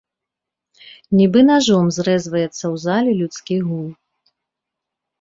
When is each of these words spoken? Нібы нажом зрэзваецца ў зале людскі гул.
Нібы 1.17 1.39
нажом 1.51 1.85
зрэзваецца 1.99 2.57
ў 2.57 2.75
зале 2.87 3.11
людскі 3.23 3.55
гул. 3.71 3.89